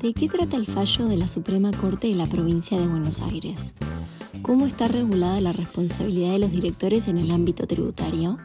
[0.00, 3.72] ¿De qué trata el fallo de la Suprema Corte de la Provincia de Buenos Aires?
[4.42, 8.38] ¿Cómo está regulada la responsabilidad de los directores en el ámbito tributario?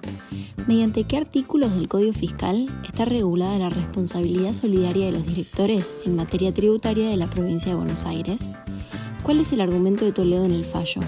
[0.68, 6.16] ¿Mediante qué artículos del Código Fiscal está regulada la responsabilidad solidaria de los directores en
[6.16, 8.50] materia tributaria de la provincia de Buenos Aires?
[9.22, 11.02] ¿Cuál es el argumento de Toledo en el fallo?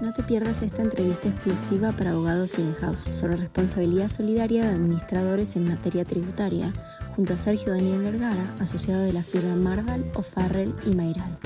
[0.00, 5.68] No te pierdas esta entrevista exclusiva para abogados in-house sobre responsabilidad solidaria de administradores en
[5.68, 6.72] materia tributaria,
[7.16, 11.38] junto a Sergio Daniel Vergara, asociado de la firma Marval, O'Farrell y Mayral.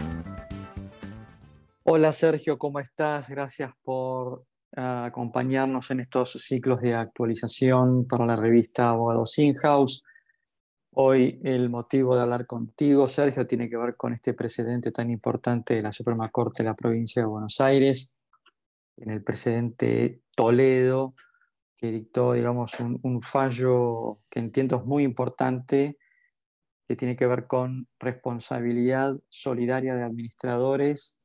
[1.82, 3.28] Hola Sergio, ¿cómo estás?
[3.28, 4.45] Gracias por
[4.76, 10.04] ah, acompañarnos en estos ciclos de actualización para la revista Abogados In-House.
[10.92, 15.74] Hoy el motivo de hablar contigo, Sergio, tiene que ver con este precedente tan importante
[15.74, 18.16] de la Suprema Corte de la provincia de Buenos Aires,
[18.96, 21.14] en el precedente Toledo,
[21.76, 25.98] que dictó, digamos, un, fallo que entiendo es muy importante,
[26.88, 31.20] que tiene que ver con responsabilidad solidaria de administradores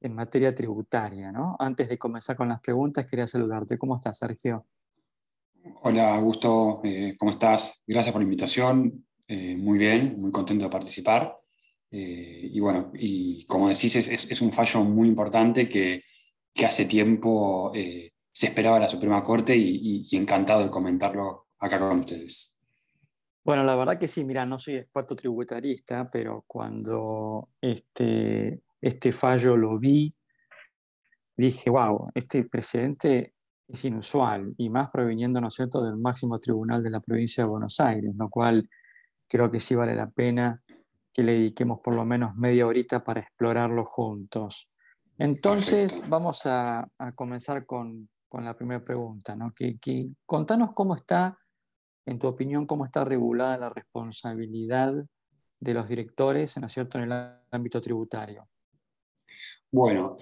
[0.00, 1.32] en materia tributaria.
[1.32, 1.56] ¿no?
[1.58, 3.76] Antes de comenzar con las preguntas, quería saludarte.
[3.76, 4.66] ¿Cómo estás, Sergio?
[5.82, 6.80] Hola, Augusto.
[6.84, 7.82] Eh, ¿Cómo estás?
[7.86, 9.04] Gracias por la invitación.
[9.26, 11.36] Eh, muy bien, muy contento de participar.
[11.90, 16.02] Eh, y bueno, y como decís, es un fallo muy importante que,
[16.64, 17.72] hace tiempo
[18.38, 22.56] se esperaba la Suprema Corte y, encantado de comentarlo acá con ustedes.
[23.42, 29.56] Bueno, la verdad que sí, mira, no soy experto tributarista, pero cuando este, este fallo
[29.56, 30.14] lo vi,
[31.36, 33.34] dije, wow, este precedente
[33.66, 37.50] es inusual y más proviniendo, ¿no es cierto?, del máximo tribunal de la provincia de
[37.50, 38.70] Buenos Aires, lo cual
[39.26, 40.62] creo que sí vale la pena
[41.12, 44.70] que le dediquemos por lo menos media horita para explorarlo juntos.
[45.18, 49.34] Entonces, vamos a, comenzar con, la primera pregunta.
[49.34, 49.52] ¿no?
[49.54, 49.78] Que,
[50.26, 51.38] contanos cómo está,
[52.06, 54.94] en tu opinión, cómo está regulada la responsabilidad
[55.60, 57.12] de los directores ¿no es en el
[57.50, 58.48] ámbito tributario.
[59.70, 60.16] Bueno,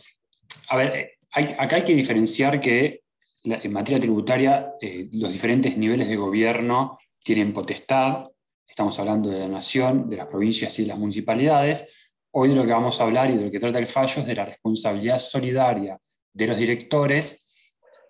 [0.69, 3.03] a ver, eh, acá hay que diferenciar que
[3.45, 8.27] en materia tributaria eh, los diferentes niveles de gobierno tienen potestad,
[8.67, 12.07] estamos hablando de la nación, de las provincias y de las municipalidades,
[12.39, 14.27] Hoy de lo que vamos a hablar y de lo que trata el fallo es
[14.27, 15.99] de la responsabilidad solidaria
[16.35, 17.46] de los directores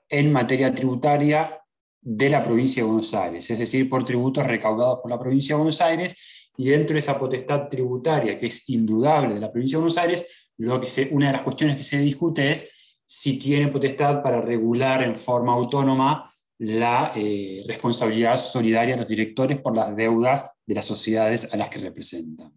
[0.08, 1.60] en materia tributaria
[2.00, 5.58] de la provincia de Buenos Aires, es decir, por tributos recaudados por la provincia de
[5.58, 9.82] Buenos Aires y dentro de esa potestad tributaria que es indudable de la provincia de
[9.82, 12.70] Buenos Aires, lo que una de las cuestiones que se discute es
[13.04, 19.60] si tiene potestad para regular en forma autónoma la eh, responsabilidad solidaria de los directores
[19.60, 22.52] por las deudas de las sociedades a las que representan.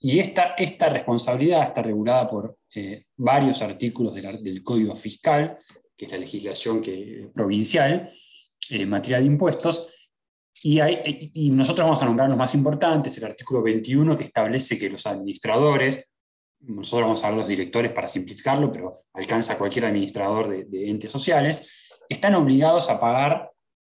[0.00, 5.56] Y esta, esta responsabilidad está regulada por eh, varios artículos del, Código Fiscal,
[5.96, 8.10] que es la legislación que, provincial,
[8.70, 9.90] eh, en materia de impuestos,
[10.62, 14.78] y, hay, y, nosotros vamos a nombrar los más importantes, el artículo 21 que establece
[14.78, 16.10] que los administradores,
[16.60, 21.90] nosotros vamos a hablar los directores para simplificarlo, pero alcanza cualquier administrador de, entes sociales,
[22.08, 23.50] están obligados a pagar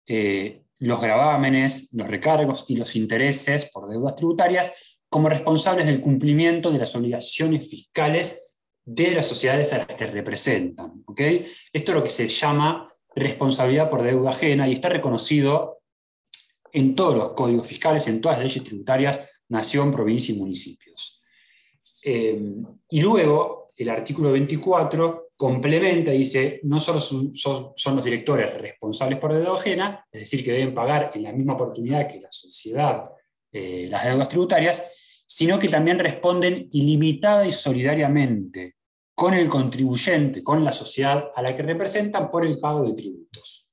[0.06, 4.72] eh, los gravámenes, los recargos y los intereses por deudas tributarias
[5.08, 8.44] como responsables del cumplimiento de las obligaciones fiscales
[8.92, 11.04] de las sociedades a las que representan.
[11.72, 15.82] Esto es lo que se llama responsabilidad por deuda ajena y está reconocido
[16.72, 21.22] en todos los códigos fiscales, en todas las leyes tributarias, nación, provincia y municipios.
[22.02, 22.40] Eh,
[22.88, 27.32] y luego, el artículo 24 complementa y dice, no solo son,
[27.94, 32.08] los directores responsables por deuda ajena, es decir, que deben pagar en la misma oportunidad
[32.08, 33.04] que la sociedad
[33.52, 34.90] eh, las deudas tributarias,
[35.26, 38.79] sino que también responden ilimitada y solidariamente
[39.20, 43.68] con el contribuyente, con la sociedad a la que representan por el pago de tributos.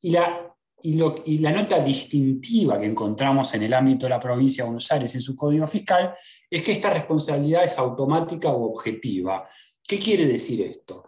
[0.00, 5.14] Y, la, nota distintiva que encontramos en el ámbito de la provincia de Buenos Aires
[5.14, 6.12] en su código fiscal
[6.50, 9.48] es que esta responsabilidad es automática o objetiva.
[9.86, 11.04] ¿Qué quiere decir esto?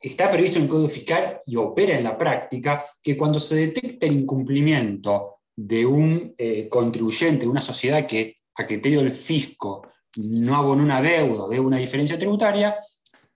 [0.00, 4.06] Está previsto en el Código Fiscal y opera en la práctica que cuando se detecta
[4.06, 9.82] el incumplimiento de un eh, contribuyente, de una sociedad que a criterio del fisco
[10.16, 12.76] no abonó una deuda, de una diferencia tributaria,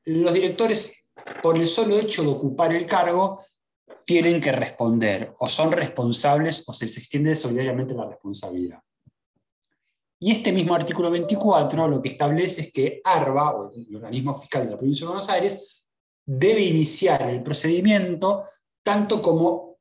[0.05, 1.07] los directores,
[1.43, 3.41] por el solo hecho de ocupar el cargo,
[4.05, 8.81] tienen que responder, o son responsables, o se extiende solidariamente la responsabilidad.
[10.21, 14.71] Y este mismo artículo 24 lo que establece es que ARBA, el organismo fiscal de
[14.71, 15.85] la provincia de Buenos Aires,
[16.25, 18.45] debe iniciar el procedimiento
[18.83, 19.79] tanto como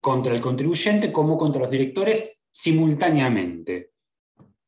[0.00, 3.91] contra el contribuyente como contra los directores simultáneamente.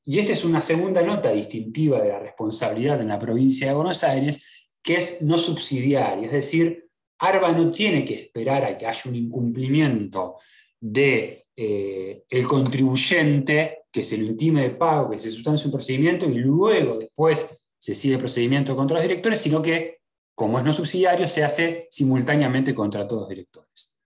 [0.07, 4.05] Y esta es una segunda nota distintiva de la responsabilidad en la provincia de Buenos
[4.05, 4.45] Aires,
[4.83, 6.85] que es no subsidiaria, es decir,
[7.19, 10.37] ARBA no tiene que esperar a que haya un incumplimiento
[10.79, 15.73] del de, eh, el contribuyente que se lo intime de pago, que se sustancie un
[15.73, 20.01] procedimiento y luego después se sigue el procedimiento contra los directores, sino que,
[20.35, 24.01] como es no subsidiario, se hace simultáneamente contra todos los directores.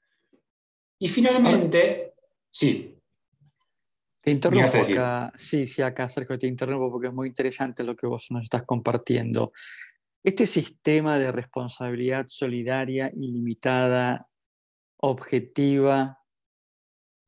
[0.98, 2.14] Y finalmente,
[2.50, 2.97] sí.
[4.28, 5.32] Te interrumpo acá.
[5.36, 8.62] Sí, sí, acá Sergio te interrumpo porque es muy interesante lo que vos nos estás
[8.64, 9.52] compartiendo.
[10.22, 14.28] Este sistema de responsabilidad solidaria, ilimitada,
[14.98, 16.19] objetiva,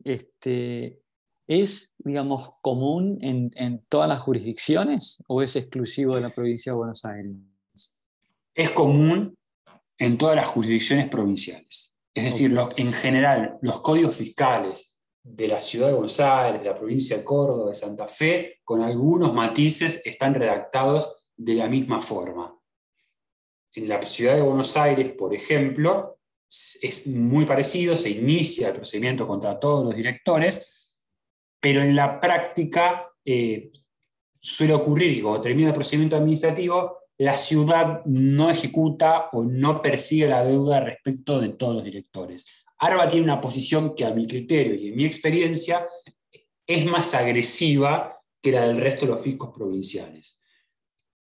[0.04, 1.00] este,
[1.46, 7.06] ¿es, digamos, común en, todas las jurisdicciones o es exclusivo de la provincia de Buenos
[7.06, 7.32] Aires?
[8.54, 9.34] Es común
[9.96, 11.96] en todas las jurisdicciones provinciales.
[12.12, 14.89] Es decir, en general, los códigos fiscales
[15.22, 18.82] de la ciudad de Buenos Aires, de la provincia de Córdoba, de Santa Fe, con
[18.82, 22.54] algunos matices, están redactados de la misma forma.
[23.72, 26.18] En la ciudad de Buenos Aires, por ejemplo,
[26.48, 30.88] es muy parecido, se inicia el procedimiento contra todos los directores,
[31.60, 33.70] pero en la práctica eh,
[34.40, 40.26] suele ocurrir que cuando termina el procedimiento administrativo, la ciudad no ejecuta o no persigue
[40.26, 42.64] la deuda respecto de todos los directores.
[42.80, 45.86] Arba tiene una posición que a mi criterio y en mi experiencia
[46.66, 50.40] es más agresiva que la del resto de los fiscos provinciales.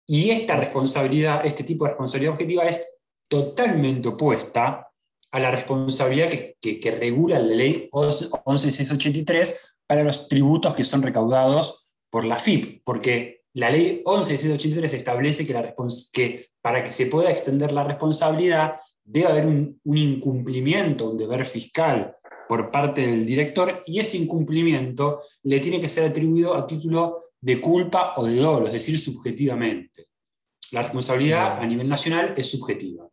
[0.06, 2.82] Y esta responsabilidad, este tipo de responsabilidad objetiva es
[3.28, 4.90] totalmente opuesta
[5.30, 12.24] a la responsabilidad que, regula la ley 11683 para los tributos que son recaudados por
[12.24, 15.74] la FIP, porque la ley 11683 establece que, la
[16.12, 21.44] que para que se pueda extender la responsabilidad debe haber un, un incumplimiento, un deber
[21.44, 22.16] fiscal
[22.48, 27.60] por parte del director, y ese incumplimiento le tiene que ser atribuido a título de
[27.60, 30.08] culpa o de dolo, es decir, subjetivamente.
[30.72, 33.08] La responsabilidad a nivel nacional es subjetiva.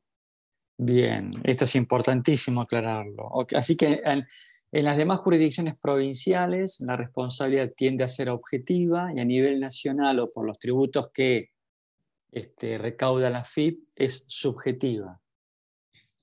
[0.78, 3.30] Bien, esto es importantísimo aclararlo.
[3.54, 4.26] Así que en,
[4.72, 10.32] las demás jurisdicciones provinciales la responsabilidad tiende a ser objetiva y a nivel nacional o
[10.32, 11.50] por los tributos que
[12.32, 15.20] este, recauda la FIP es subjetiva.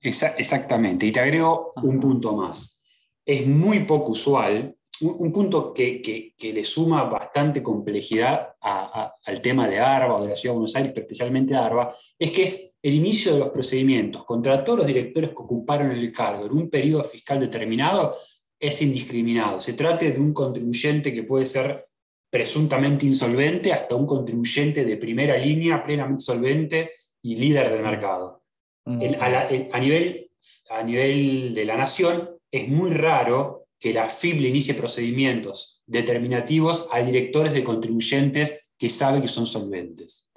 [0.01, 1.05] Exactamente.
[1.05, 2.83] Y te agrego un punto más.
[3.25, 10.17] Es muy poco usual un, punto que, le suma bastante complejidad al tema de ARBA
[10.17, 12.93] o de la Ciudad de Buenos Aires, pero especialmente a ARBA, es que es el
[12.93, 17.03] inicio de los procedimientos contra todos los directores que ocuparon el cargo en un periodo
[17.03, 18.15] fiscal determinado
[18.59, 19.61] es indiscriminado.
[19.61, 21.87] Se trate de un contribuyente que puede ser
[22.29, 26.91] presuntamente insolvente hasta un contribuyente de primera línea, plenamente solvente
[27.21, 28.43] y líder del mercado.
[28.89, 30.31] A, nivel,
[30.69, 36.87] a nivel de la nación es muy raro que la FIB le inicie procedimientos determinativos
[36.91, 40.29] a directores de contribuyentes que sabe que son solventes.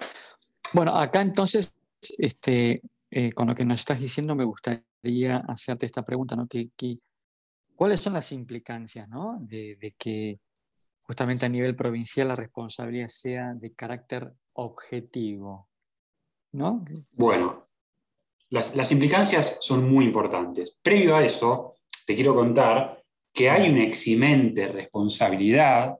[0.73, 1.75] Bueno, acá entonces,
[2.17, 6.47] este, eh, con lo que nos estás diciendo, me gustaría hacerte esta pregunta, ¿no?
[7.75, 9.07] cuáles son las implicancias
[9.41, 10.39] de, que
[11.05, 15.67] justamente a nivel provincial la responsabilidad sea de carácter objetivo?
[16.53, 16.85] ¿no?
[17.17, 17.62] Bueno,
[18.53, 20.79] las, implicancias son muy importantes.
[20.83, 23.03] Previo a eso, te quiero contar
[23.33, 25.95] que hay una eximente responsabilidad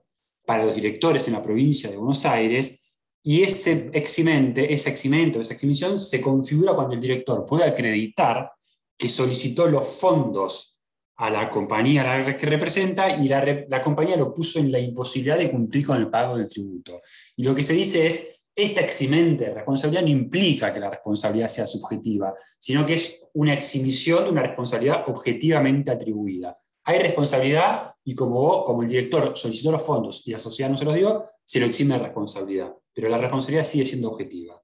[0.46, 2.92] para los directores en la provincia de Buenos Aires
[3.24, 8.52] y ese eximente, ese esa exhibición se configura cuando el director puede acreditar
[8.96, 10.80] que solicitó los fondos
[11.16, 15.86] a la compañía que representa y la, compañía lo puso en la imposibilidad de cumplir
[15.86, 17.00] con el pago del tributo.
[17.34, 21.66] Y lo que se dice es, esta eximente responsabilidad no implica que la responsabilidad sea
[21.66, 26.52] subjetiva, sino que es una exhibición de una responsabilidad objetivamente atribuida
[26.84, 30.84] hay responsabilidad y como, como el director solicitó los fondos y la sociedad no se
[30.84, 32.74] los dio, se lo exime de responsabilidad.
[32.92, 34.60] Pero la responsabilidad sigue siendo objetiva.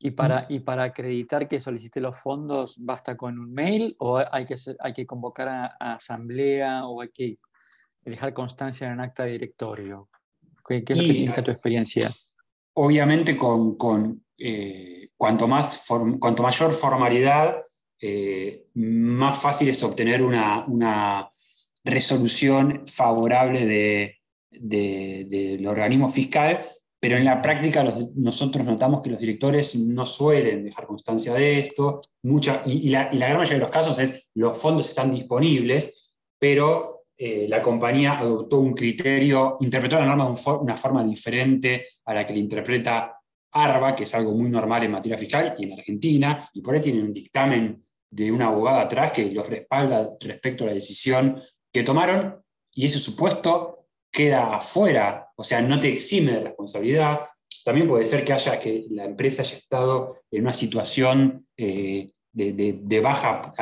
[0.00, 4.44] ¿Y para, y para acreditar que solicité los fondos, basta con un mail o hay
[4.44, 7.38] que, hay que convocar a, asamblea o hay que
[8.02, 10.10] dejar constancia en un acta de directorio?
[10.66, 12.12] ¿Qué, qué es tu experiencia?
[12.74, 15.84] Obviamente, con, eh, cuanto, más
[16.18, 17.62] cuanto mayor formalidad,
[18.00, 21.30] eh, más fácil es obtener una,
[21.86, 26.66] resolución favorable de, del organismo fiscal,
[26.98, 32.00] pero en la práctica nosotros notamos que los directores no suelen dejar constancia de esto,
[32.22, 37.46] mucha, y, la, gran mayoría de los casos es los fondos están disponibles, pero eh,
[37.48, 42.32] la compañía adoptó un criterio, interpretó la norma de una forma diferente a la que
[42.32, 43.20] le interpreta
[43.52, 46.80] ARBA, que es algo muy normal en materia fiscal y en Argentina, y por ahí
[46.80, 51.40] tienen un dictamen de una abogada atrás que los respalda respecto a la decisión
[51.72, 52.42] que tomaron
[52.72, 57.26] y ese supuesto queda afuera, o sea, no te exime de responsabilidad.
[57.64, 63.00] También puede ser que, haya, que la empresa haya estado en una situación eh, de,
[63.00, 63.54] baja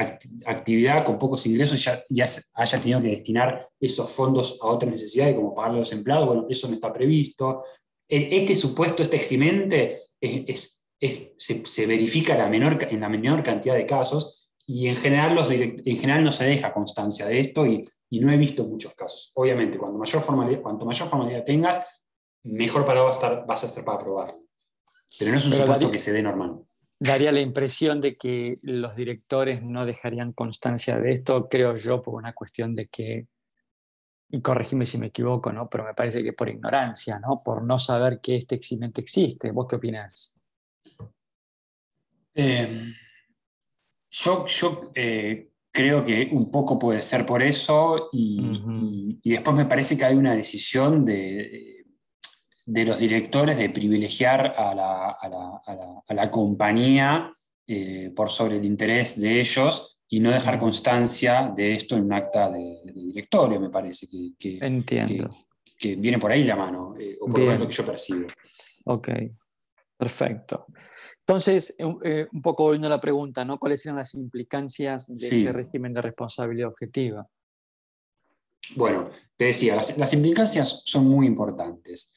[0.47, 5.37] actividad, con pocos ingresos, ya, ya, haya tenido que destinar esos fondos a otras necesidades,
[5.37, 7.64] como pagarle a los empleados, bueno, eso no está previsto.
[8.09, 10.87] Este supuesto, este eximente, es,
[11.37, 15.97] se, verifica la menor, en la menor cantidad de casos y en general, los en
[15.97, 19.33] general no se deja constancia de esto y, y no he visto muchos casos.
[19.35, 22.07] Obviamente, cuanto mayor formalidad, cuanto mayor formalidad tengas,
[22.45, 24.41] mejor parado vas a estar, vas a estar para probarlo.
[25.19, 26.62] Pero no es un supuesto que se dé normal
[27.03, 32.15] daría la impresión de que los directores no dejarían constancia de esto, creo yo, por
[32.15, 33.27] una cuestión de que,
[34.31, 35.69] y corregime si me equivoco, ¿no?
[35.69, 37.43] pero me parece que por ignorancia, ¿no?
[37.45, 39.51] por no saber que este eximente existe.
[39.51, 40.39] ¿Vos qué opinas?
[42.35, 42.93] Eh,
[44.09, 49.67] yo, yo eh, creo que un poco puede ser por eso y, y, después me
[49.67, 51.82] parece que hay una decisión de
[52.64, 57.33] de los directores de privilegiar a la, compañía
[57.66, 62.12] eh, por sobre el interés de ellos y no dejar constancia de esto en un
[62.12, 65.31] acta de, directorio, me parece que, Entiendo.
[65.78, 68.26] Que, viene por ahí la mano, eh, o por lo menos lo que yo percibo.
[68.85, 69.09] Ok,
[69.97, 70.66] perfecto.
[71.21, 73.59] Entonces, eh, un poco volviendo a la pregunta, ¿no?
[73.59, 77.26] ¿Cuáles eran las implicancias de este régimen de responsabilidad objetiva?
[78.76, 79.04] Bueno,
[79.37, 82.12] te decía, las, las implicancias son muy importantes.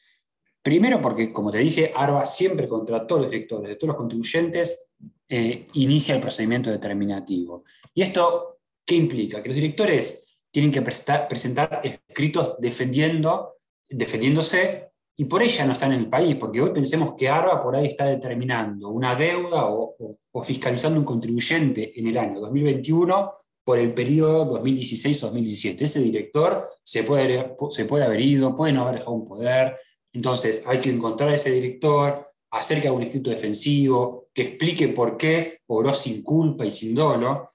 [0.66, 4.88] Primero porque, como te dije, ARBA siempre contra todos los directores de todos los contribuyentes
[5.28, 7.62] eh, inicia el procedimiento determinativo.
[7.94, 9.40] ¿Y esto qué implica?
[9.40, 13.58] Que los directores tienen que presentar escritos defendiendo,
[13.88, 17.76] defendiéndose y por ella no están en el país, porque hoy pensemos que ARBA por
[17.76, 19.94] ahí está determinando una deuda o,
[20.42, 23.30] fiscalizando un contribuyente en el año 2021
[23.62, 25.82] por el periodo 2016-2017.
[25.82, 29.76] Ese director se puede, se puede haber ido, puede no haber dejado un poder,
[30.16, 34.88] entonces hay que encontrar a ese director, hacer que haga un escrito defensivo, que explique
[34.88, 37.52] por qué obró sin culpa y sin dolo.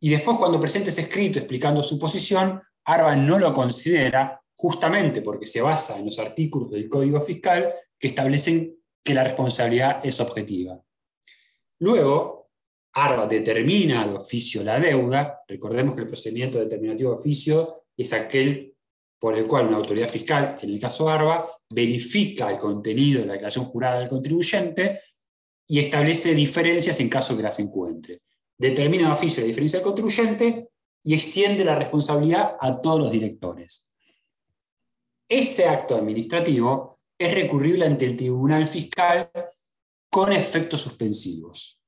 [0.00, 5.46] Y después cuando presente ese escrito explicando su posición, ARBA no lo considera justamente porque
[5.46, 10.82] se basa en los artículos del Código Fiscal que establecen que la responsabilidad es objetiva.
[11.78, 12.50] Luego,
[12.92, 15.42] ARBA determina de oficio la deuda.
[15.46, 18.71] Recordemos que el procedimiento determinativo de oficio es aquel
[19.22, 23.32] por el cual una autoridad fiscal, en el caso ARBA, verifica el contenido de la
[23.34, 24.98] declaración jurada del contribuyente
[25.68, 28.18] y establece diferencias en caso que las encuentre.
[28.58, 30.70] Determina de oficio la diferencia del contribuyente
[31.04, 33.92] y extiende la responsabilidad a todos los directores.
[35.28, 39.30] Ese acto administrativo es recurrible ante el Tribunal Fiscal
[40.10, 41.80] con efectos suspensivos.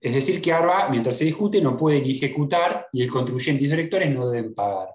[0.00, 3.68] Es decir, que ARBA, mientras se discute, no puede ni ejecutar y el contribuyente y
[3.68, 4.88] los directores no deben pagar.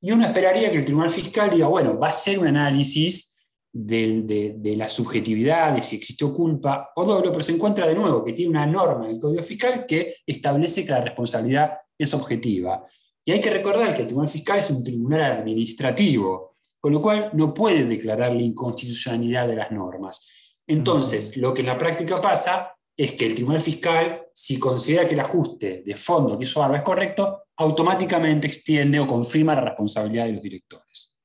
[0.00, 3.28] Y uno esperaría que el Tribunal Fiscal diga, bueno, va a ser un análisis
[3.72, 8.32] de, la subjetividad, de si existió culpa o no, pero se encuentra de nuevo que
[8.32, 12.84] tiene una norma en el Código Fiscal que establece que la responsabilidad es objetiva.
[13.24, 17.30] Y hay que recordar que el Tribunal Fiscal es un tribunal administrativo, con lo cual
[17.34, 20.54] no puede declarar la inconstitucionalidad de las normas.
[20.66, 25.14] Entonces, lo que en la práctica pasa es que el Tribunal Fiscal, si considera que
[25.14, 30.26] el ajuste de fondo que hizo Barba es correcto, automáticamente extiende o confirma la responsabilidad
[30.26, 31.16] de los directores.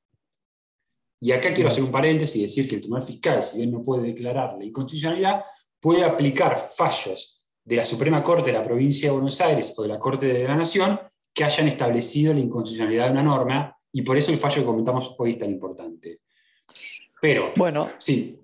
[1.19, 3.81] Y acá quiero hacer un paréntesis y decir que el Tribunal Fiscal, si bien no
[3.81, 5.43] puede declarar la inconstitucionalidad,
[5.79, 9.87] puede aplicar fallos de la Suprema Corte de la Provincia de Buenos Aires o de
[9.87, 10.99] la Corte de la Nación
[11.33, 15.15] que hayan establecido la inconstitucionalidad de una norma, y por eso el fallo que comentamos
[15.17, 16.19] hoy es tan importante.
[17.19, 18.42] Pero, bueno, sí.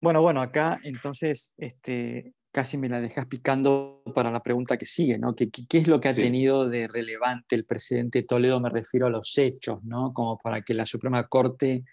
[0.00, 5.18] Bueno, bueno, acá entonces este, casi me la dejas picando para la pregunta que sigue,
[5.18, 5.34] ¿no?
[5.34, 8.60] ¿Qué, qué es lo que ha tenido de relevante el presidente Toledo?
[8.60, 10.12] Me refiero a los hechos, ¿no?
[10.12, 11.84] Como para que la Suprema Corte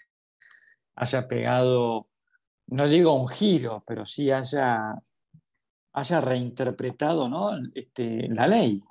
[0.96, 2.08] haya pegado,
[2.68, 4.96] no digo un giro, pero sí haya,
[5.94, 7.52] haya reinterpretado ¿no?
[7.74, 8.82] este, la ley.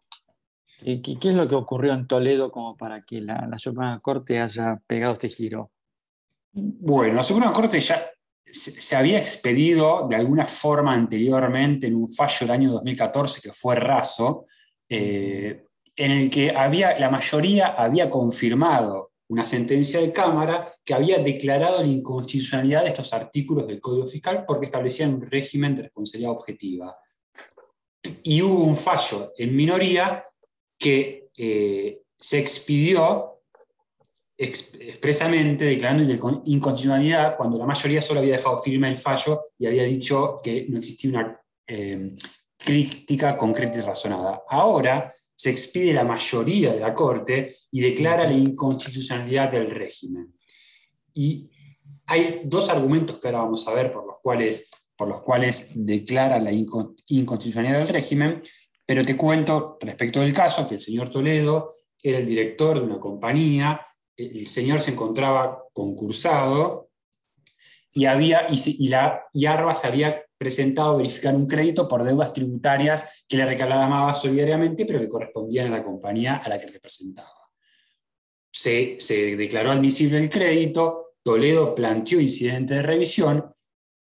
[0.80, 4.38] ¿Qué, ¿Qué, es lo que ocurrió en Toledo como para que la, la Suprema Corte
[4.38, 5.70] haya pegado este giro?
[6.52, 8.04] Bueno, la Suprema Corte ya
[8.54, 13.74] se había expedido de alguna forma anteriormente en un fallo del año 2014 que fue
[13.74, 14.46] raso,
[14.88, 15.64] eh,
[15.96, 21.80] en el que había, la mayoría había confirmado una sentencia de Cámara que había declarado
[21.80, 26.94] la inconstitucionalidad de estos artículos del Código Fiscal porque establecían un régimen de responsabilidad objetiva.
[28.22, 30.24] Y hubo un fallo en minoría
[30.78, 33.33] que eh, se expidió
[34.36, 36.02] expresamente declarando
[36.44, 40.78] inconstitucionalidad cuando la mayoría solo había dejado firme el fallo y había dicho que no
[40.78, 42.16] existía una eh,
[42.56, 44.42] crítica concreta y razonada.
[44.48, 50.34] Ahora se expide la mayoría de la Corte y declara la inconstitucionalidad del régimen.
[51.12, 51.50] Y
[52.06, 56.38] hay dos argumentos que ahora vamos a ver por los cuales por los cuales declara
[56.38, 58.42] la inconstitucionalidad del régimen,
[58.86, 63.00] pero te cuento respecto del caso que el señor Toledo era el director de una
[63.00, 63.80] compañía,
[64.16, 66.90] el señor se encontraba concursado
[67.92, 73.36] y, había, y, la, y Arbas había presentado verificar un crédito por deudas tributarias que
[73.36, 77.30] le reclamaba solidariamente, pero que correspondían a la compañía a la que representaba.
[78.52, 83.52] Se, se declaró admisible el crédito, Toledo planteó incidente de revisión,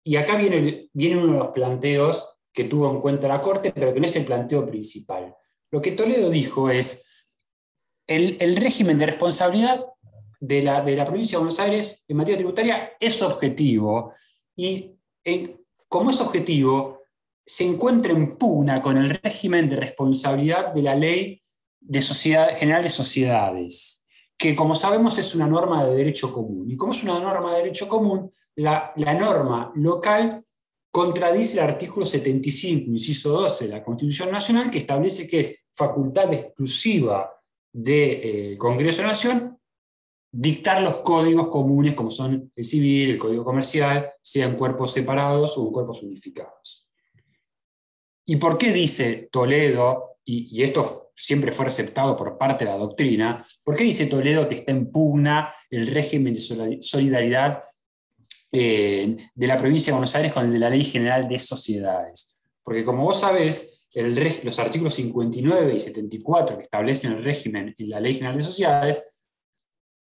[0.03, 3.93] y acá viene, viene uno de los planteos que tuvo en cuenta la Corte, pero
[3.93, 5.35] que no es el planteo principal.
[5.71, 7.09] Lo que Toledo dijo es,
[8.07, 9.83] el, el régimen de responsabilidad
[10.39, 14.13] de la, de la, provincia de Buenos Aires en materia tributaria es objetivo
[14.55, 14.91] y
[15.87, 17.03] como es objetivo,
[17.45, 21.41] se encuentra en pugna con el régimen de responsabilidad de la Ley
[21.79, 24.05] de Sociedad, General de Sociedades,
[24.37, 26.69] que como sabemos es una norma de derecho común.
[26.69, 30.43] Y como es una norma de derecho común, la, la norma local
[30.91, 36.33] contradice el artículo 75, inciso 12 de la Constitución Nacional, que establece que es facultad
[36.33, 37.31] exclusiva
[37.71, 39.59] del eh, Congreso de Nación
[40.37, 45.71] dictar los códigos comunes como son el civil, el código comercial, sean cuerpos separados o
[45.71, 46.91] cuerpos unificados.
[48.25, 53.47] ¿Y por qué dice Toledo, y, esto siempre fue aceptado por parte de la doctrina,
[53.63, 57.61] por qué dice Toledo que está en pugna el régimen de solidaridad
[58.51, 62.43] eh, de la provincia de Buenos Aires con el de la Ley General de Sociedades?
[62.61, 63.87] Porque como vos sabés,
[64.43, 69.14] los artículos 59 y 74 que establecen el régimen en la Ley General de Sociedades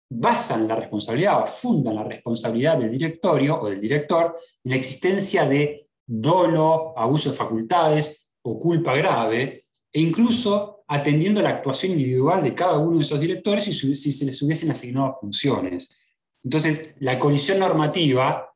[0.09, 5.89] basan la responsabilidad fundan la responsabilidad del directorio o del director en la existencia de
[6.07, 12.79] dolo, abuso de facultades o culpa grave, e incluso atendiendo la actuación individual de cada
[12.79, 15.97] uno de esos directores si, si se les hubiesen asignado funciones.
[16.43, 18.55] Entonces, la colisión normativa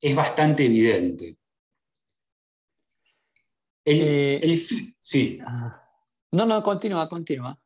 [0.00, 1.36] es bastante evidente.
[3.84, 4.66] Eh,
[5.02, 5.38] sí.
[5.44, 5.82] Ah.
[6.32, 7.58] No, no, continúa, continúa.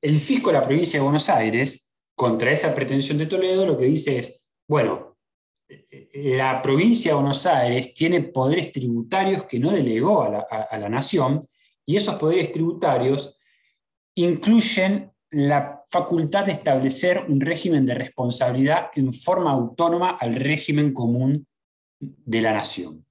[0.00, 1.88] El fisco de la provincia de Buenos Aires
[2.22, 5.18] contra esa pretensión de Toledo, lo que dice es, bueno,
[6.14, 11.40] la provincia de Buenos Aires tiene poderes tributarios que no delegó a la, nación,
[11.84, 13.36] y esos poderes tributarios
[14.14, 21.48] incluyen la facultad de establecer un régimen de responsabilidad en forma autónoma al régimen común
[21.98, 23.04] de la nación.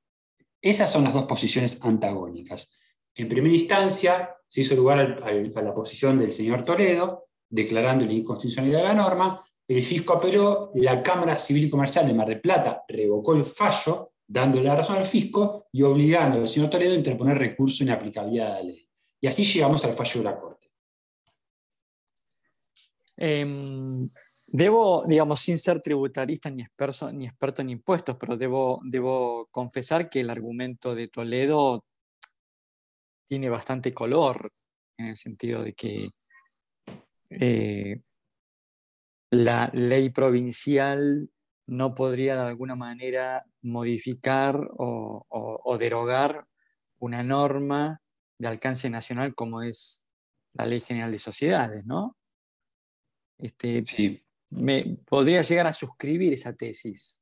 [0.61, 2.77] Esas son las dos posiciones antagónicas.
[3.13, 8.79] En primera instancia, se hizo lugar a la posición del señor Toledo, declarando la inconstitucionalidad
[8.79, 12.83] de la norma, el fisco apeló, la Cámara Civil y Comercial de Mar del Plata
[12.87, 17.37] revocó el fallo, dándole la razón al fisco y obligando al señor Toledo a interponer
[17.37, 18.89] recurso en aplicabilidad de la ley.
[19.19, 20.71] Y así llegamos al fallo de la Corte.
[23.17, 24.09] Em,
[24.47, 30.95] debo, digamos, sin ser tributarista ni experto, en impuestos, pero debo confesar que el argumento
[30.95, 31.85] de Toledo
[33.25, 34.51] tiene bastante color,
[34.97, 36.09] en el sentido de que
[37.31, 38.01] eh,
[39.31, 41.29] la ley provincial
[41.67, 46.45] no podría de alguna manera modificar o, derogar
[46.99, 48.01] una norma
[48.37, 50.05] de alcance nacional como es
[50.53, 52.17] la Ley General de Sociedades, ¿no?
[53.37, 54.21] Este, sí.
[54.49, 57.21] Me, podría llegar a suscribir esa tesis.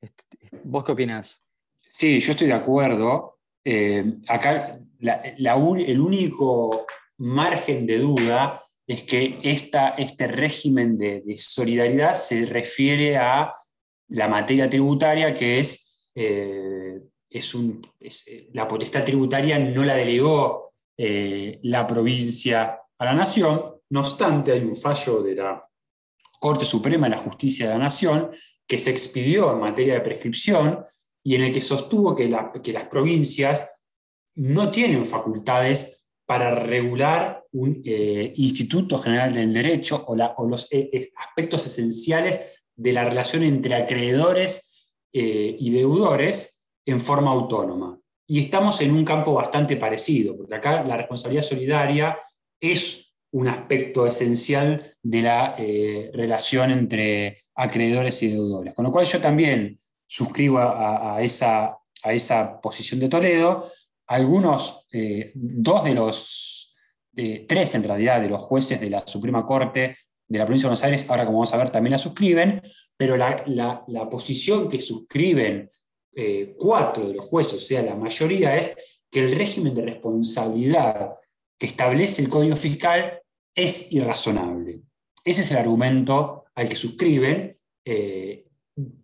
[0.00, 0.24] Este,
[0.64, 1.44] ¿Vos qué opinás?
[1.90, 3.38] Sí, yo estoy de acuerdo.
[3.64, 12.46] Eh, acá el único margen de duda es que esta, este régimen de, solidaridad se
[12.46, 13.52] refiere a
[14.08, 16.98] la materia tributaria que es, eh,
[17.28, 23.62] es, un, eh, la potestad tributaria no la delegó eh, la provincia a la nación,
[23.90, 25.68] no obstante hay un fallo de la
[26.40, 28.30] Corte Suprema de la Justicia de la Nación
[28.66, 30.84] que se expidió en materia de prescripción
[31.22, 33.68] y en el que sostuvo que, que las provincias
[34.34, 35.97] no tienen facultades
[36.28, 42.92] para regular un eh, Instituto General del Derecho o, los eh, eh, aspectos esenciales de
[42.92, 47.98] la relación entre acreedores y deudores en forma autónoma.
[48.26, 52.18] Y estamos en un campo bastante parecido, porque acá la responsabilidad solidaria
[52.60, 55.56] es un aspecto esencial de la
[56.12, 58.74] relación entre acreedores y deudores.
[58.74, 63.72] Con lo cual yo también suscribo a, esa, a esa posición de Toledo,
[64.08, 66.74] algunos, eh, dos de los,
[67.48, 69.96] tres en realidad, de los jueces de la Suprema Corte
[70.28, 72.62] de la provincia de Buenos Aires, ahora como vamos a ver, también la suscriben,
[72.96, 75.70] pero la, posición que suscriben
[76.14, 78.76] eh, cuatro de los jueces, o sea, la mayoría, es
[79.10, 81.14] que el régimen de responsabilidad
[81.58, 83.20] que establece el Código Fiscal
[83.54, 84.82] es irrazonable.
[85.24, 87.58] Ese es el argumento al que suscriben.
[87.84, 88.44] Eh,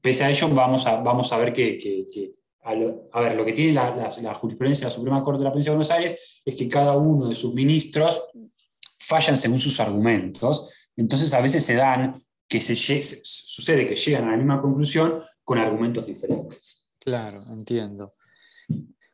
[0.01, 2.33] pese a ello, vamos a, vamos a ver que,
[2.65, 5.77] a, ver, lo que tiene la, jurisprudencia de la Suprema Corte de la Provincia de
[5.77, 8.23] Buenos Aires es que cada uno de sus ministros
[8.99, 14.31] fallan según sus argumentos, entonces a veces se dan que se, sucede que llegan a
[14.31, 16.87] la misma conclusión con argumentos diferentes.
[16.99, 18.15] Claro, entiendo.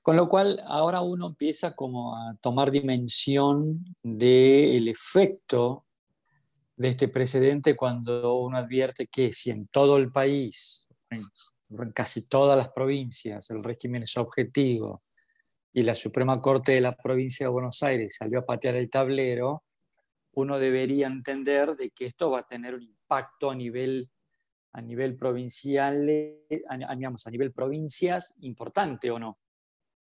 [0.03, 5.87] Con lo cual, ahora uno empieza como a tomar dimensión del efecto
[6.77, 10.89] de este precedente cuando uno advierte que si en todo el país,
[11.95, 15.03] casi todas las provincias, el régimen es objetivo
[15.73, 19.65] y la Suprema Corte de la provincia de Buenos Aires salió a patear el tablero,
[20.33, 24.09] uno debería entender de que esto va a tener un impacto a nivel,
[24.73, 26.09] a nivel provincial,
[26.69, 29.39] a, digamos, a nivel provincias importante o no.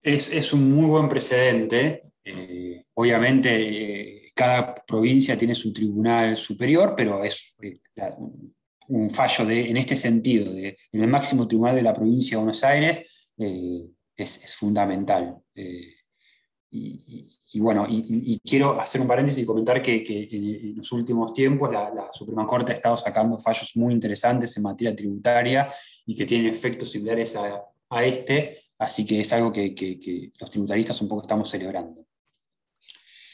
[0.03, 2.13] Es, un muy buen precedente.
[2.23, 7.81] Eh, obviamente, cada provincia tiene su tribunal superior, pero es eh,
[8.89, 12.63] un fallo de, en este sentido, en el máximo tribunal de la provincia de Buenos
[12.65, 15.37] Aires, eh, es, fundamental.
[16.71, 22.09] Y, bueno, y, quiero hacer un paréntesis y comentar que, en, los últimos tiempos la,
[22.13, 25.69] Suprema Corte ha estado sacando fallos muy interesantes en materia tributaria
[26.05, 28.59] y que tienen efectos similares a, a este.
[28.79, 32.06] Así que es algo que, los tributaristas un poco estamos celebrando.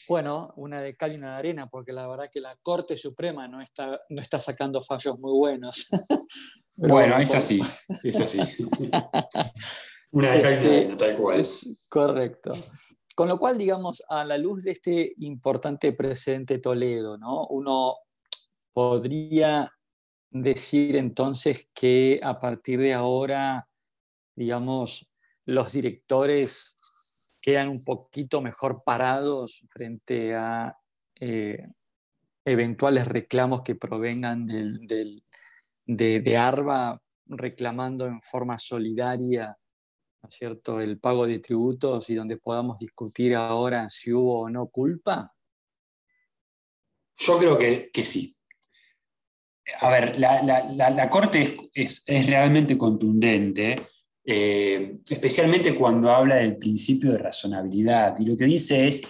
[0.08, 3.46] Bueno, una de cal y una de arena, porque la verdad que la Corte Suprema
[3.48, 5.88] no está, no está sacando fallos muy buenos.
[6.76, 7.60] bueno, es así,
[8.02, 8.38] es así.
[10.10, 11.40] una de cal y una de arena, tal cual.
[11.40, 12.52] Es correcto.
[13.14, 17.46] Con lo cual, digamos, a la luz de este importante presente Toledo, ¿no?
[17.48, 17.96] uno
[18.72, 19.70] podría
[20.30, 23.68] decir entonces que a partir de ahora,
[24.34, 25.10] digamos,
[25.44, 26.76] los directores
[27.42, 30.78] quedan un poquito mejor parados frente a
[31.20, 31.66] eh,
[32.44, 35.20] eventuales reclamos que provengan de,
[35.86, 39.56] de, ARBA reclamando en forma solidaria
[40.22, 40.80] ¿no es cierto?
[40.80, 45.34] el pago de tributos y donde podamos discutir ahora si hubo o no culpa?
[47.16, 48.36] Yo creo que, sí.
[49.80, 53.76] A ver, la, Corte es, es, realmente contundente
[54.24, 58.18] eh, especialmente cuando habla del principio de razonabilidad.
[58.18, 59.02] Y lo que dice es,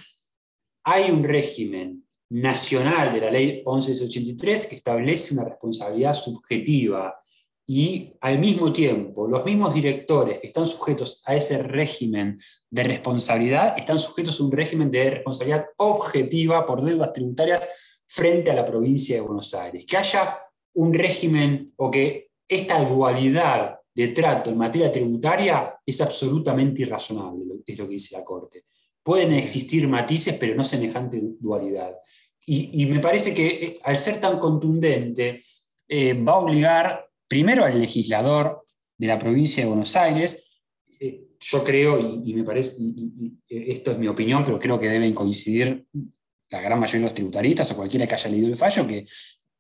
[0.84, 7.22] hay un régimen nacional de la ley 1183 que establece una responsabilidad subjetiva
[7.66, 13.78] y al mismo tiempo los mismos directores que están sujetos a ese régimen de responsabilidad
[13.78, 17.68] están sujetos a un régimen de responsabilidad objetiva por deudas tributarias
[18.06, 19.84] frente a la provincia de Buenos Aires.
[19.86, 20.38] Que haya
[20.74, 27.78] un régimen o que esta dualidad de trato en materia tributaria es absolutamente irrazonable, es
[27.78, 28.64] lo que dice la Corte.
[29.02, 31.92] Pueden existir matices, pero no semejante dualidad.
[32.44, 35.42] Y, me parece que eh, al ser tan contundente,
[35.86, 38.64] eh, va a obligar primero al legislador
[38.98, 40.42] de la provincia de Buenos Aires,
[40.98, 42.76] eh, yo creo, y, me parece,
[43.48, 45.86] esto es mi opinión, pero creo que deben coincidir
[46.50, 49.04] la gran mayoría de los tributaristas o cualquiera que haya leído el fallo, que,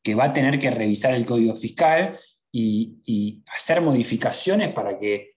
[0.02, 2.18] que va a tener que revisar el código fiscal
[2.52, 5.36] y, hacer modificaciones para que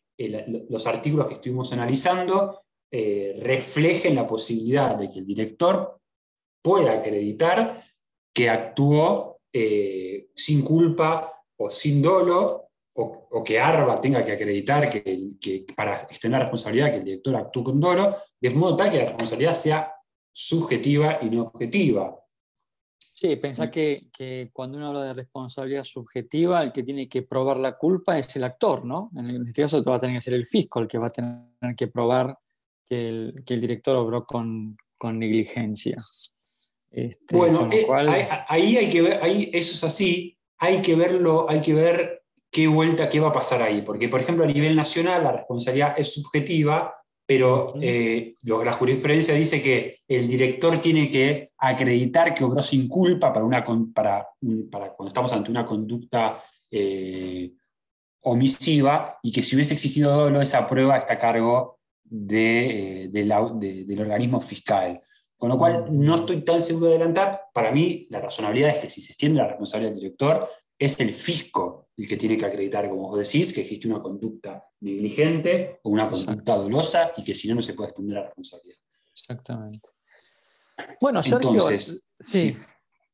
[0.69, 5.99] los artículos que estuvimos analizando eh, reflejen la posibilidad de que el director
[6.61, 7.79] pueda acreditar
[8.33, 12.65] que actuó eh, sin culpa o sin dolo,
[12.97, 17.79] o, que ARBA tenga que acreditar que, para extender responsabilidad que el director actuó con
[17.79, 19.93] dolo, de modo tal que la responsabilidad sea
[20.33, 22.17] subjetiva y no objetiva.
[23.17, 27.55] Sí, pensá que, que, cuando uno habla de responsabilidad subjetiva, el que tiene que probar
[27.55, 29.09] la culpa es el actor, ¿no?
[29.15, 31.75] En este caso va a tener que ser el fisco el que va a tener
[31.77, 32.37] que probar
[32.85, 35.97] que el, que el director obró con, con negligencia.
[36.91, 37.87] Este, bueno, eh,
[38.49, 42.67] ahí, hay que ver, ahí eso es así, hay que verlo, hay que ver qué
[42.67, 46.13] vuelta, qué va a pasar ahí, porque por ejemplo a nivel nacional la responsabilidad es
[46.13, 46.93] subjetiva,
[47.25, 53.33] pero eh, la jurisprudencia dice que el director tiene que acreditar que obró sin culpa
[53.33, 54.27] para, una, para,
[54.71, 57.51] para cuando estamos ante una conducta eh,
[58.21, 63.99] omisiva y que si hubiese existido dolo, esa prueba está a cargo de, eh, del
[64.01, 65.01] organismo fiscal.
[65.37, 67.41] Con lo cual, no estoy tan seguro de adelantar.
[67.53, 71.11] Para mí, la razonabilidad es que si se extiende la responsabilidad del director, es el
[71.11, 75.89] fisco el que tiene que acreditar, como vos decís, que existe una conducta negligente o
[75.89, 78.77] una conducta dolosa y que si no, no se puede extender la responsabilidad.
[79.11, 79.89] Exactamente.
[80.99, 81.61] Bueno, Sergio,
[82.19, 82.55] sí.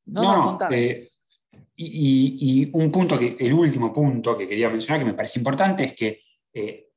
[0.06, 1.12] No, no, eh,
[1.76, 5.94] y, un punto, que, el último punto que quería mencionar que me parece importante es
[5.94, 6.22] que
[6.54, 6.90] eh,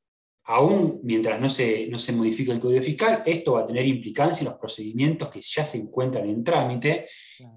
[0.45, 4.43] aún mientras no se, no se modifique el código fiscal, esto va a tener implicancia
[4.43, 7.07] en los procedimientos que ya se encuentran en trámite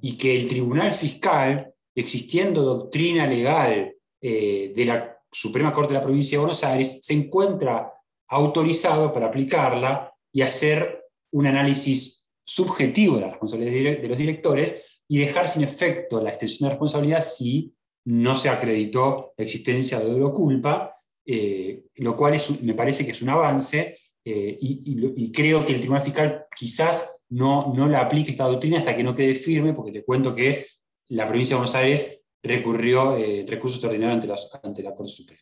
[0.01, 6.05] y que el tribunal fiscal existiendo doctrina legal eh, de la Suprema Corte de la
[6.05, 7.91] Provincia de Buenos Aires se encuentra
[8.29, 15.19] autorizado para aplicarla y hacer un análisis subjetivo de la responsabilidad de los directores y
[15.19, 17.73] dejar sin efecto la extensión de responsabilidad si
[18.05, 20.93] no se acreditó la existencia de doble culpa,
[21.25, 26.03] eh, lo cual me parece que es un avance eh, y, creo que el Tribunal
[26.03, 30.03] Fiscal quizás no, no la aplique esta doctrina hasta que no quede firme, porque te
[30.03, 30.65] cuento que
[31.09, 35.41] la provincia de Buenos Aires recurrió eh, recurso extraordinario ante la, ante la Corte Suprema.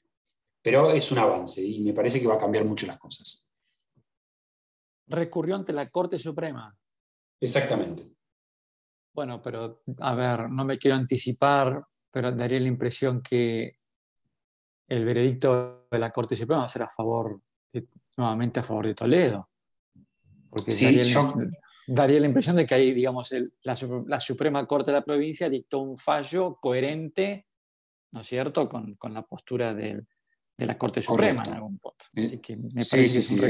[0.61, 3.51] Pero es un avance y me parece que va a cambiar mucho las cosas.
[5.07, 6.75] Recurrió ante la Corte Suprema.
[7.39, 8.15] Exactamente.
[9.13, 13.75] Bueno, pero a ver, no me quiero anticipar, pero daría la impresión que
[14.87, 17.39] el veredicto de la Corte Suprema va a ser a favor,
[18.17, 19.49] nuevamente a favor de Toledo.
[20.49, 20.99] Porque sí,
[21.87, 25.97] daría, la impresión de que ahí, digamos, la, Suprema Corte de la provincia dictó un
[25.97, 27.47] fallo coherente,
[28.11, 30.03] ¿no es cierto?, con, la postura de
[30.57, 32.05] la Corte Suprema en algún punto.
[32.15, 33.43] Así que me parece que es, un,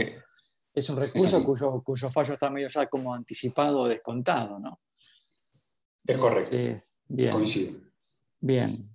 [0.74, 4.80] es, un, recurso cuyo, cuyo, fallo está medio ya como anticipado o descontado, ¿no?
[6.06, 6.56] Es correcto.
[6.56, 7.32] Eh, bien.
[7.32, 7.80] Coincido.
[8.40, 8.90] Bien.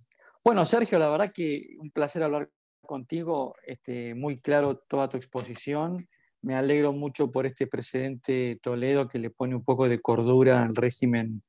[0.44, 2.50] Bueno, Sergio, la verdad que un placer hablar
[2.90, 6.08] contigo, este, muy claro toda tu exposición.
[6.42, 10.74] Me alegro mucho por este precedente Toledo que le pone un poco de cordura al
[10.74, 11.42] régimen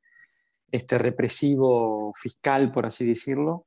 [0.71, 3.65] este, represivo fiscal, por así decirlo.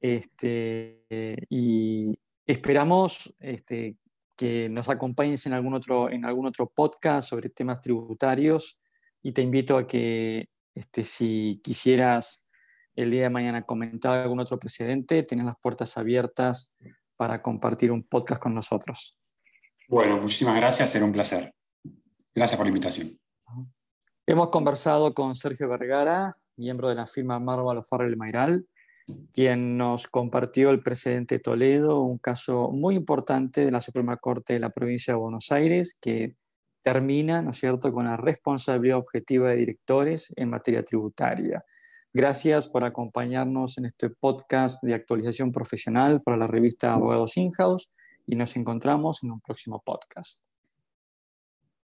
[0.00, 1.04] Este,
[1.48, 3.96] y esperamos este,
[4.36, 8.78] que nos acompañes en algún, otro, en algún otro podcast sobre temas tributarios
[9.22, 12.46] y te invito a que este, si quisieras
[12.94, 16.76] el día de mañana comentar algún otro precedente, tienes las puertas abiertas
[17.16, 19.18] para compartir un podcast con nosotros.
[19.88, 21.54] Bueno, muchísimas gracias, será un placer.
[22.34, 23.18] Gracias por la invitación.
[24.26, 28.66] Hemos conversado con Sergio Vergara, miembro de la firma Marval Farrell Mayral,
[29.32, 34.58] quien nos compartió el precedente Toledo, un caso muy importante de la Suprema Corte de
[34.58, 36.34] la provincia de Buenos Aires, que
[36.82, 41.64] termina, ¿no es cierto?, con la responsabilidad objetiva de directores en materia tributaria.
[42.12, 47.92] Gracias por acompañarnos en este podcast de actualización profesional para la revista Abogados In-House
[48.26, 50.45] y nos encontramos en un próximo podcast.